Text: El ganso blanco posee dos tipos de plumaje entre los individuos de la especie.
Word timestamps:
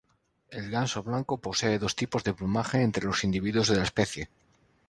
El 0.49 0.71
ganso 0.71 1.03
blanco 1.03 1.37
posee 1.37 1.77
dos 1.77 1.95
tipos 1.95 2.23
de 2.23 2.33
plumaje 2.33 2.81
entre 2.81 3.05
los 3.05 3.23
individuos 3.23 3.67
de 3.67 3.75
la 3.75 3.83
especie. 3.83 4.29